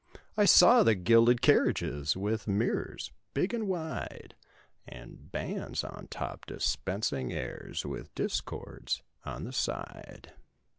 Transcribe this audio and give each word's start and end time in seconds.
I 0.35 0.45
saw 0.45 0.81
the 0.81 0.95
gilded 0.95 1.43
carriages 1.43 2.17
With 2.17 2.47
mirrors—big 2.47 3.53
and 3.53 3.67
wide, 3.67 4.33
And 4.87 5.31
bands 5.31 5.83
on 5.83 6.07
top 6.07 6.47
dispensing 6.47 7.31
airs 7.31 7.85
With 7.85 8.15
discords 8.15 9.03
on 9.25 9.43
the 9.43 9.53
side. 9.53 10.33